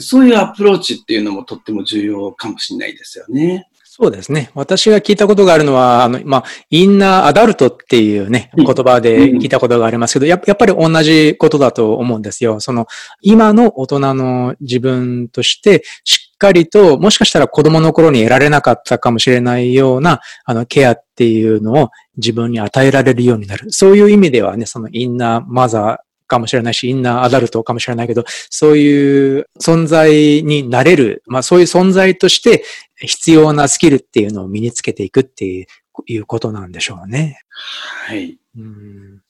[0.00, 3.68] そういうアプローチっていうのもとっても重要かもしれないですよね。
[3.96, 4.50] そうですね。
[4.56, 12.58] 私が聞いたことがあるのは、あの、まあ、インナーアダルトっていうね、言葉で聞いたことがありますけど、ややっぱり同じことだと思うんですよ。
[12.58, 12.88] その、
[13.20, 23.70] 今の大人の自分として、しっかりと、もしかしたら子供の頃に得られなかったかもしれないような、あの、ケアっていうのを自分に与えられるようになる。
[23.70, 32.64] そういう意味ではね、そのインナーマザーかもしれないし、インナーアダルトかもしれないけど、そういう存在になれる、まあそういう存在として
[32.96, 35.66] 必要なスキルっていうのを身につけていくって
[36.06, 37.40] いうことなんでしょうね。
[37.48, 38.38] はい。
[38.58, 39.20] うん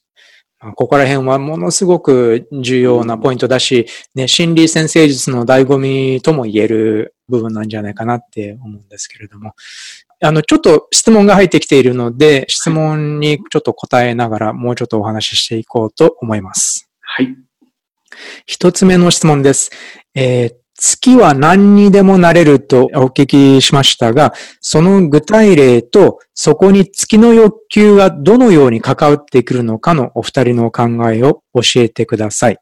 [0.77, 9.53] ここら辺はものすごく重要なポイントだし、ね、心理先生術の醍醐味とも言える部分なんじゃないかなって思うんですけれども。
[10.23, 16.89] あの、ちょっと質問が入ってきているので、質問にちょっと答えながらもうちょっとお話ししていこうと思います。
[17.07, 17.37] はい。
[18.47, 19.71] 一つ目の質問です。
[20.15, 32.59] えー、月は何にでもなれるとお聞きしましたが、その具体例とそこに月の欲求がどのように関わってくるのかのお二人の考えを教えてください。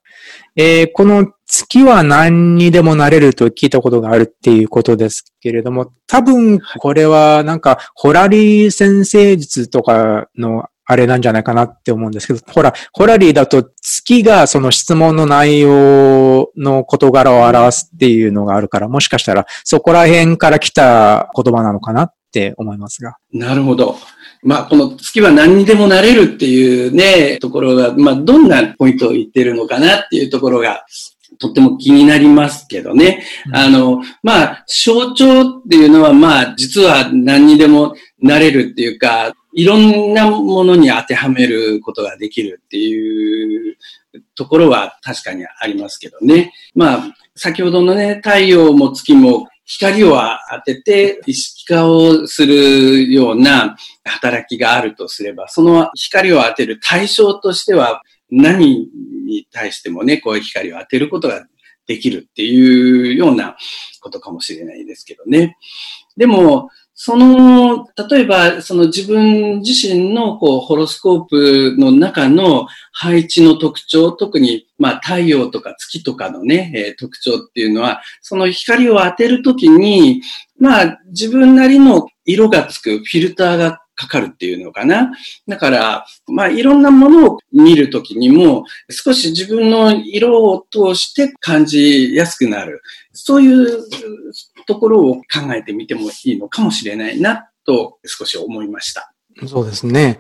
[0.57, 23.17] えー、この月は何にでもなれると聞いたことがあるっていうことですけれども、多分これはなんかホラリー先生術とかのあれなんじゃないかなって思うんですけど、ほら、ホラリーだと月がその質問の内容の事柄を表すっていうのがあるから、もしかしたらそこら辺から来た言葉なのかなって思いますが。
[23.33, 23.97] なるほど。
[24.43, 30.85] まあ、この月は何にでもなれるっていうね、ところが、まあ、どんなポイントを言ってるのかなっていうところが、
[31.39, 33.25] とっても気になりますけどね。
[33.53, 43.77] あの、まあ、象徴っていうのは、まあ、実は何にでもなれるっていうか、いろんなものに当てはめることができるっていう
[44.35, 46.53] ところは確かにありますけどね。
[46.75, 50.19] まあ、先ほどのね、太陽も月も光を
[50.51, 58.89] 当てて意識化をするような働きがあるとすれば、その光を当てる対象としては何
[59.27, 61.47] に対してもね、こういう光を当てることが
[61.87, 63.57] できるっていうような
[64.01, 65.57] ことかもしれないですけどね。
[66.17, 66.69] でも、
[67.05, 80.23] その、例えば、その自分自身のこう、ホロスコープの中の配置の特徴、特に、まあ、太陽とか月とかのね、えー、特徴っていうのは、その光を当てるときに、
[80.61, 85.13] まあ、自分なりの色がつくフィルターがかかるっていうのかな。
[85.47, 92.83] だから、まあ、いろんなものを見るときにも、少し自分の色を通して感じやすくなる。
[93.13, 93.85] そういう
[94.67, 99.13] ところを考えてみてもいいのかもしれないな、と少し思いました。
[99.47, 100.19] そうですね。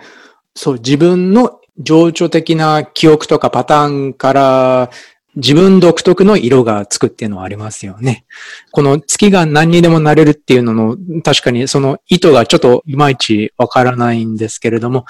[0.55, 4.91] そう、自分の情緒的な記憶とかパターンから
[5.37, 8.24] 自分独特の色がつくっていうのはありますよね。
[8.70, 15.07] この月が何にでもなれるっていうのの、確かにその意図がちょっといまいちわからないんですけれども、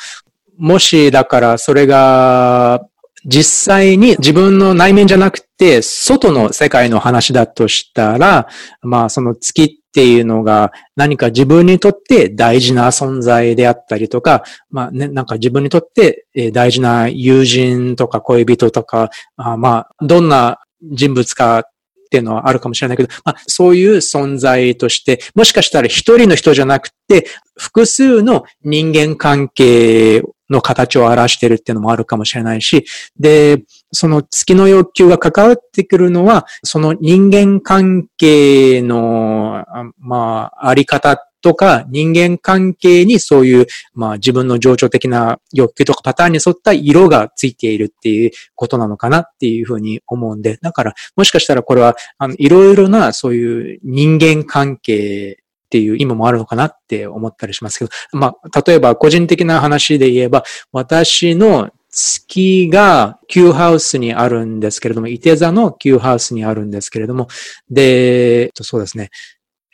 [0.58, 2.86] もしだからそれが
[3.24, 8.48] 実際に自分の内面じゃなくて、外の世界の話だとしたら、
[8.80, 21.68] まあその月っていうのが何か自分にとって大事な存在であったりとか、まあね、なんか自分にとって大事な友人とか恋人とか、あまあ、どんな人物か
[22.12, 32.84] っていうのはあるかもしれないけど、まあ、そういう存在として、もしかしたら一人の人じゃなくて、複数の人間関係の形を表してるっていうのもあるかもしれないし、
[33.18, 39.64] で、その月の要求が関わってくるのは、その人間関係の、
[39.98, 67.28] まあ、あり方とか人間関係にそういう、まあ自分の情緒的な欲求とかパターンに沿った色がついているっていうことなのかなっていうふうに思うんで、だからもしかしたらこれは、あの、いろいろなそういう人間関係っていう意味もあるのかなって思ったりしますけど、まあ、例えば個人的な話で言えば、私の月が Q ハウスにあるんですけれども、伊手座の Q ハウスにあるんですけれども、
[67.70, 69.10] で、そうですね、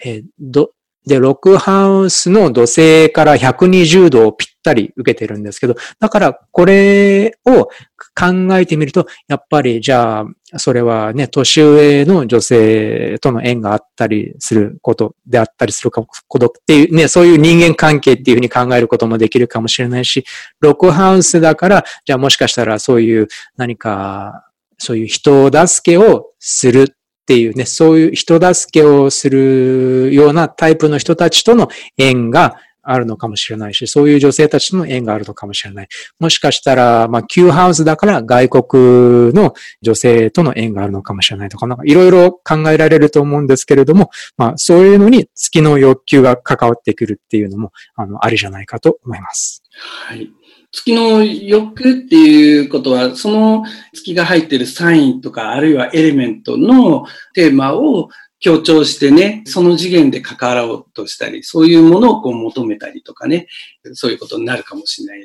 [0.05, 0.71] えど、
[1.09, 7.64] で、ロックハウスの土星から120度をぴったり受けてるんですけど、だからこれを
[8.14, 20.24] 考えてみると、やっぱりじゃあ、それはね、年上の女性との縁があったりすることであったりすることっていうね、そういう人間関係っていうふうに考えることもできるかもしれないし、
[20.61, 24.44] ロックハウスだから、じゃあもしかしたらそういう何か、
[24.76, 26.97] そういう人を助けをする
[27.29, 31.68] っていうね、そういう人助けをするようなタイプの人たちとの
[31.99, 35.89] 縁があるのかもしれないし、そういう女性たちとの縁があるのかもしれない。
[36.18, 39.53] もしかしたら、まあ、Q ハウスだから外国の
[39.83, 44.09] 女性との縁があるのかもしれないとか、なんかいろいろ考えられると思うんですけれども、
[44.39, 49.62] まあ、そういうのに月の欲求が関わってくるっていうのも、あの、ありじゃないかと思います。
[50.09, 50.31] はい。
[50.71, 53.64] 月の欲っていうことは、その
[53.95, 58.11] 月が入っているサインとか、あるいはエレメントのテーマを
[58.41, 63.49] 強調してね、その次元で関わろうとしたり、そういうものをこう求めたりとかね、
[63.95, 65.23] そういうことになるかもしれないん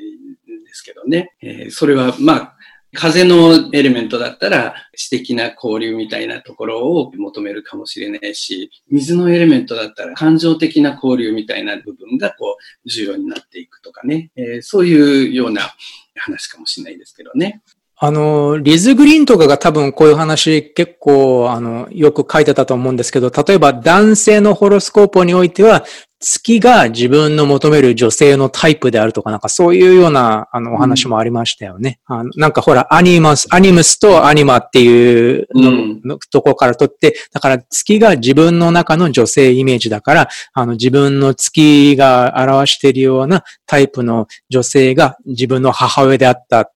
[0.63, 1.33] ですけどね。
[1.41, 2.52] えー、それは、まあ、
[2.93, 15.73] 風のエレメントだったら、知的な交流みたいなところを求めるかもしれないし、水のエレメントだったら、感情的な交流みたいな部分がこう、重要になっていくとかね、えー、そういうような
[16.15, 17.61] 話かもしれないですけどね。
[17.95, 25.85] あの、リズ・グリーンとかが多分こういう話結構、あの、よく書いてたと思うんですけど、例えば男性のホロスコープにおいては、
[26.25, 31.99] 月が自分の求める女性のタイプであるとか、なんかそういうような、あの、お話もありましたよね。
[32.09, 46.71] うん、あのなんかほら、アニマス、アニムスとアニマっていうの、うん、のところから取って、だから月が自分の中の女性イメージだから、あの、自分の月が表しているようなタイプの女性が自分の母親であった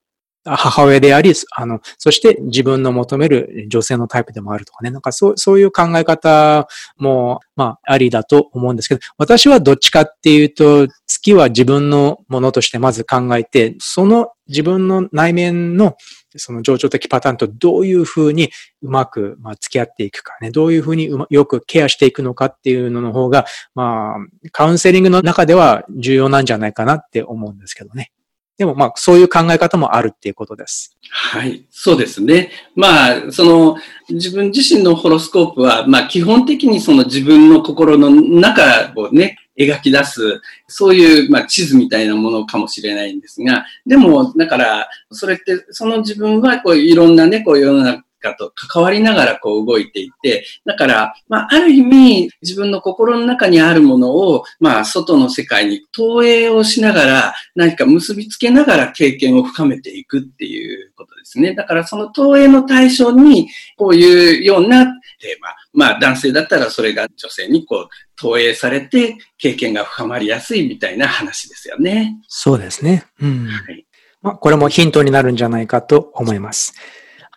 [0.55, 4.91] 母親であり、あの、そして自分の求める女性のタイプでもあるとかね。
[4.91, 6.67] なんかそう、そういう考え方
[6.97, 15.95] も、まあ、ありだと思うんですけど、私はどっちかっていうと、月は自分のものとしてまず考えて、その自分の内面の
[16.35, 23.45] その情緒的パターンとどういうふうにうまく、まあ、付き合っていくかね、どういうふうにうまよくケアしていくのかっていうのの方が、
[23.75, 28.11] まあ、カウンセリングの中では重要なんじゃないかなって思うんですけどね。
[28.57, 30.97] でもまあそういう考え方もあるっていうことです。
[31.09, 31.65] はい。
[31.69, 32.51] そうですね。
[32.75, 33.77] まあ、その
[34.09, 61.53] 自分自身のホロスコープは、まあ基本的にその自分の心の中をね、描き出す、そういう、まあ、地図みたいなものかもしれないんですが、でも、だから、それって、その自分は、こう、いろんなね、こう、世の中かと関わりながらこう動いていて、だから、まあ、ある意味、自分の心の中にあるものを、まあ、外の世界に投影をしながら、何か結びつけながら経験を深めていくっていうことですね。
[61.53, 72.17] だから、その投影の対象に、こういうようなテーマ、まあ、男性だったらそれが女性にこう、投影されて、経験が深まりやすいみたいな話ですよね。
[72.27, 73.05] そうですね。
[73.21, 73.47] うん。
[73.47, 73.85] はい、
[74.21, 76.73] まあ、これもヒントになるんじゃないかと思います。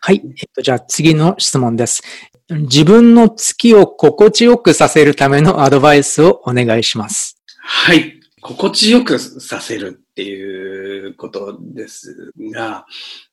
[0.02, 0.22] はい。
[0.24, 2.02] えっと、じゃあ次の質問です。
[2.48, 7.36] 自分の月を心地よくさせるためのアドバイスをお願いします。
[7.58, 8.18] はい。
[8.40, 12.86] 心地よくさせるっていうことですが、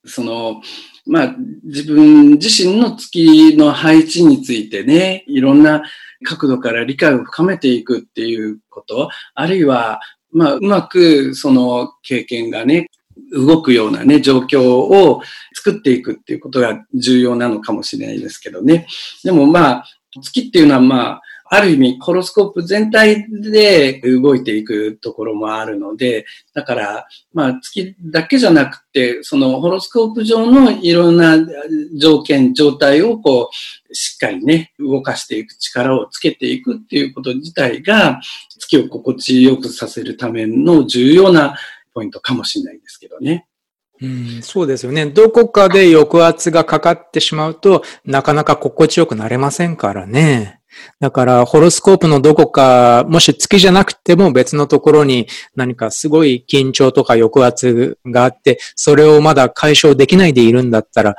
[0.06, 0.62] その、
[1.06, 5.84] まあ、自分自身の月の配置についてね、いろんな
[6.24, 10.02] 角度から理解を深めていくっていうこと、あるいは、
[10.32, 12.90] まあ、うまくその経験がね、
[13.32, 15.22] 動くようなね、状況を
[15.54, 18.88] 作っていくっていうことが重要なのかもしれないですけどね。
[19.24, 19.86] でもまあ、
[20.22, 31.38] 月っていうのはまあ、ある意味、ホロスコープ全体で動いていくところもあるので、だから、まあ、月だけじゃなくて、そのホロスコープ上のいろんな
[31.98, 33.50] 条件、状態をこ
[33.90, 38.20] う、しっかりね、動かしていく力をつけていくっていうこと自体が、
[38.60, 41.58] 月を心地よくさせるための重要な
[41.98, 43.48] ポイントかもしれないですけどね。
[44.00, 45.08] うん、そうですよね。
[45.08, 50.57] どこかで抑圧がかかってしまうと、なかなか心地よくなれませんからね。
[51.00, 61.16] だから、ホロスコープのどこか、もし月じゃなくても別のところに何かすごい緊張とか抑圧があって、それをまだ解消できないでいるんだったら、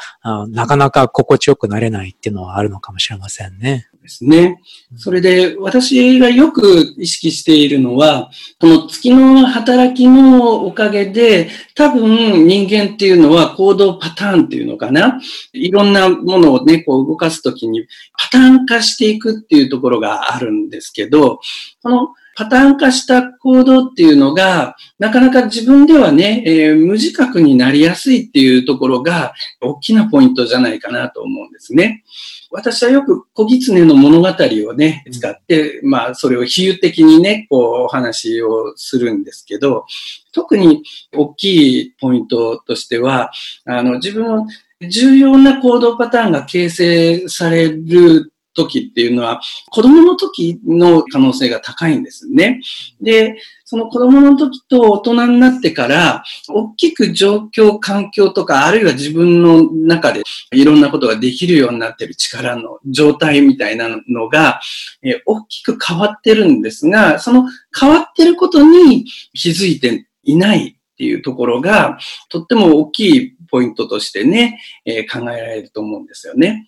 [0.48, 3.88] なかなか心地よくなれないっていうのはあるのかもしれませんね。
[4.08, 4.60] ですね。
[4.96, 15.20] それで、私がよく意識しているのは、この月の働きのおかげで、多分人間っていうのは行動パターンっていうのかな。
[15.52, 17.86] いろんなものをね、こう動かすときに
[18.16, 21.40] パターン化していくっていうところがあるんですけど、
[21.82, 32.04] このパターン化した行動っていうのが、なかなか自分ではね、えー、無自覚になりやすいっていうところが、大きなポイントじゃないかなと思うんですね。
[32.50, 39.86] 私はよく小狐の物語をね、使って、まあ、それを比喩的にね、こう、お話をするんですけど、
[40.32, 43.32] 特に大きいポイントとしては、
[43.64, 44.46] あの、自分の
[44.88, 49.40] 重要な行動パターンが形成される時っていうのは、
[49.70, 52.60] 子供の時の可能性が高いんですね。
[53.00, 64.60] で、その子供の時と大人になってから、大きく状況、環境とか、あるいは自分の中でいろんなことができるようになっている力の状態みたいなのが、
[65.02, 67.44] え大きく変わってるんですが、その
[67.78, 69.04] 変わってることに
[69.34, 71.98] 気づいていないっていうところが、
[72.28, 76.66] とっても大きいポイントとしてね、えー、考えられると思うんですよね。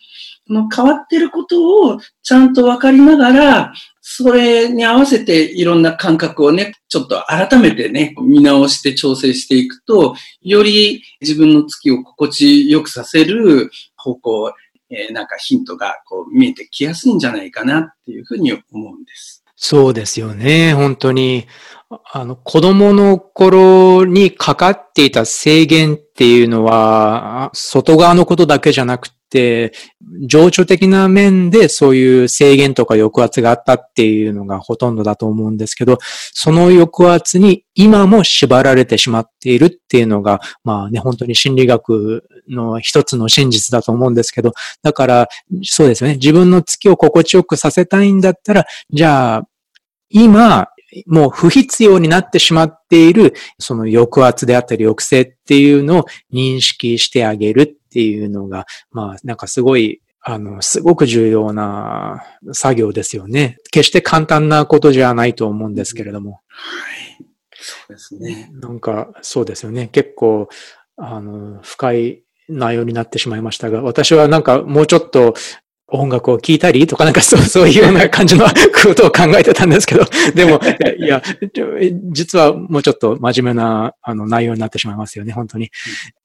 [0.52, 3.72] の変わってることをちゃんと分かりながら、
[4.02, 14.52] それに合わせていろんな感覚をね、ちょっと改めてね、見直して調整していくと、より自分の月を心地よくさせる方向、
[14.90, 19.44] えー、なんかヒントがこう見えてきやすいんじゃないかなっていうふうに思うんです。
[19.54, 20.74] そうですよね。
[20.74, 21.46] 本当に。
[22.12, 29.72] あの、子供の頃にかかっていた制限っていうのは、外側のことだけじゃなくて、
[30.26, 35.98] 情緒的な面でそういう制限とか抑圧があったっていうのがほとんどだと思うんですけど、
[36.34, 44.52] その抑圧に今も縛られてしまっているっていうのが、まあね、本当に心理学の一つの真実だと思うんですけど、
[44.82, 45.28] だから、
[45.62, 46.14] そうですね。
[46.14, 49.42] 自分の月を心地よくさせたいんだったら、じゃあ、
[50.10, 50.66] 今、
[51.06, 62.22] もう不必要になってしまっている、その抑圧であったり抑制っていうのを認識してあげるっていうのが、まあなんかすごい、あの、すごく重要な
[62.52, 63.56] 作業ですよね。
[63.70, 66.32] 決して簡単なことじゃないと思うんですけれども。
[66.32, 66.38] は
[67.18, 67.26] い。
[67.52, 68.50] そうですね。
[68.52, 69.88] なんか、そうですよね。
[69.88, 70.48] 結構、
[70.96, 75.34] あの、深い内容になってしまいましたが、私はなんかもうちょっと
[75.92, 78.46] 音楽を聴いたりとかなんかそう そういうような感じの
[78.84, 80.60] ことを考えてたんですけど、 でも、
[80.98, 81.22] いや、
[82.12, 85.70] 実はもうちょっと真面目なあの内容になってしまいますよね、本当に。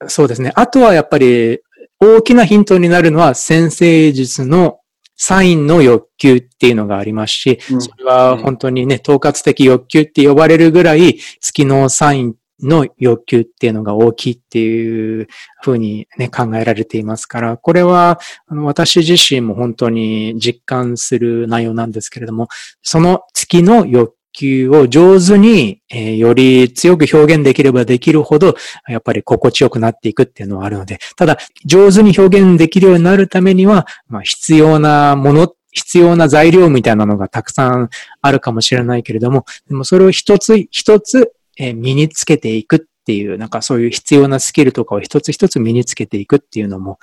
[0.06, 0.52] そうですね。
[0.54, 1.60] あとはやっぱり
[2.00, 4.78] 大きなヒントになるのは先生術の
[5.16, 15.28] サインの欲求っていうのがありますし、それは本当にね、統括的欲求って呼ばれるぐらい月のサインの欲求っていうのが大きいっていう
[15.62, 22.48] ふうにね、考えられていますから、これは私自身も本当に実感する内容なんですけれども、
[22.82, 28.54] その月の欲求を上手に、えー、より強く表現できればできるほど、
[28.86, 37.90] やっぱり心地よくなっていくっていうのはあるので、ただ、上手に表現できるようになるためには、まあ、必要なもの、必要な材料みたいなのがたくさん
[38.22, 46.98] あるかもしれないけれども、でもそれを一つ一つ、え、身につけていくっていう、なんかそういう必要なスキルとかを一つ一つ身につけていくっていうのも、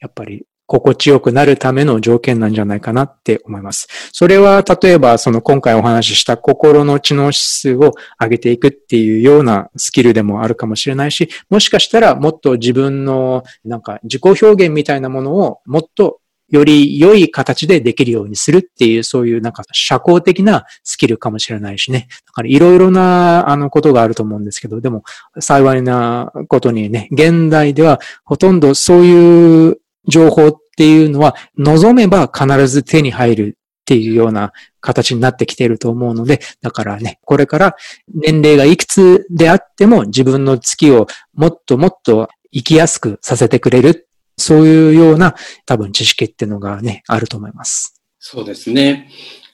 [0.00, 3.88] やっぱり心地よくなるための条件なんじゃないかなって思います。
[4.12, 16.20] それは、例えば、その今回お話しした心の知能指数を上げていくっていうようなスキルでもあるかもしれないし、もしかしたらもっと自分のなんか自己表現みたいなものをもっと
[16.50, 22.08] より良い形でできるようにするっていう、そういうなんか社交的なスキルかもしれないしね。
[22.26, 25.04] だからいろいろなあのことがあると思うんですけど、でも
[25.40, 29.76] 幸いなことにね、現代ではほとんどそういう
[30.06, 37.76] 情報っていうのは望めば必ず手に入るっていうような形になってきていると思うので、だからね、これから
[38.14, 44.07] 年齢がいくつであっても自分の月をもっともっと生きやすくさせてくれる、
[44.38, 45.34] そういうような
[45.66, 47.94] 多分知識っていうのがね、あると思います。
[48.18, 49.10] そうですね。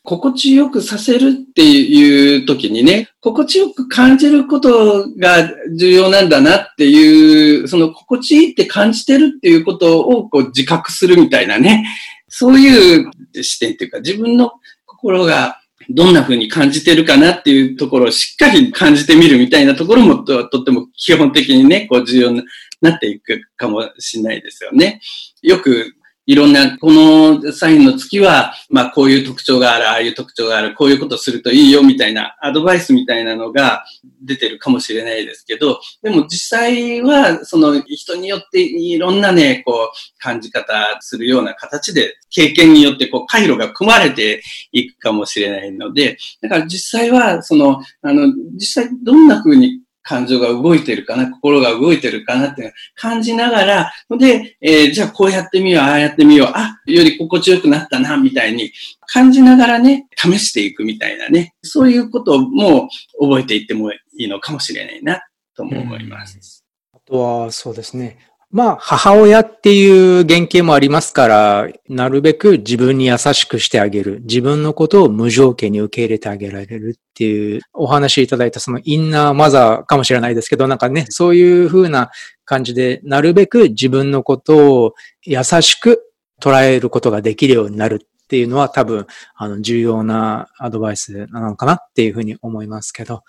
[0.07, 11.87] 心地よくさせるっていう時にね、心地よく感じることが重要なんだなっていう、その心地いいって感じてるっていうことをこう自覚するみたいなね、
[12.29, 13.11] そういう
[13.43, 14.53] 視点っていうか自分の
[14.85, 15.59] 心が
[15.89, 22.43] どんな風に感じてるかなっていうところをしっかり感じてみるみたいなところもととっても基本的にね、こう重要に
[22.85, 25.01] なっていくかもしれないですよね。
[25.43, 25.95] よく
[26.27, 33.85] いろんな、このサインの月は、まあこういう特徴がある、ああいう特徴がある、こういうことするといいよみたいなアドバイスみたいなのが
[34.23, 58.71] 出てるかもしれないですけど、でも実際はその人によっていろんなね、こう感じ方するような形で経験によってこう回路が組まれていくかもしれないので、だから実際はその、あの、実際どんな風に感情が動いてるかな、心が動いてるかなって感じながら、で、えー、じゃあこうやってみよう、ああやってみよう、あ、より心地よくなったな、みたいに
[59.07, 62.89] 感じながらね、試していくみたいなね、そういうことも
[63.19, 65.23] 覚えていってもいいのかもしれないな、
[65.57, 66.63] とも思います。
[66.93, 68.19] あとは、そうですね。
[68.55, 74.21] まあ、母親っていう原型もありますから、なるべく自分に優しくしてあげる。
[74.21, 82.13] 自分のことを無条件に受け入れてあげられるっていうお話いただいたそのインナーマザーかもしれないですけど、なんかね、そういう風な
[82.45, 84.95] 感じで、なるべく自分のことを
[85.25, 86.05] 優しく
[86.41, 93.25] 捉えることができるようになるっていうのは多分、あの、重要なアドバイスなのかなっていうふうに思いますけど、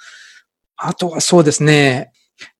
[0.77, 2.11] あとはそうですね、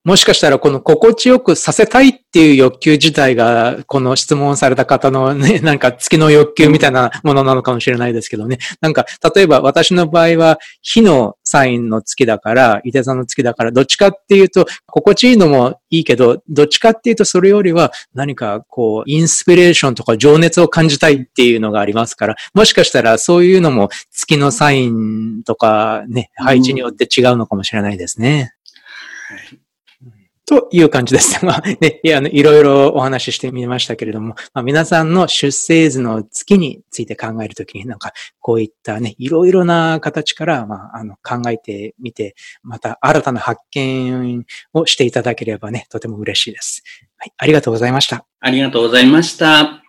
[0.05, 8.59] もしかしたらこの心地よくさせたいっていう欲求自体が、この質問された方のね、 なんか月の欲求みたいなものなのかもしれないですけどね。
[8.81, 28.51] なんか、例えば私の場合は、火のサインの月だから、伊手座の月だから、どっちかっていうと、心地いいのもいいけど、どっちかっていうとそれよりは何かこう、インスピレーションとか情熱を感じたいっていうのがありますから、もしかしたらそういうのも月のサインとかね、配置によって違うのかもしれないですね。
[29.27, 29.64] はい
[30.45, 31.43] という感じです。
[31.43, 46.83] まあ、 ね、いや、あの、いろいろお話ししてみましたけれども、まあ、皆さんの出生図の月について考えるときになんか、こういったね、いろいろな形から、まあ、あの、考えてみて、また新たな発見をしていただければね、とても嬉しいです。
[47.17, 48.25] はい、ありがとうございました。
[48.39, 49.84] ありがとうございました。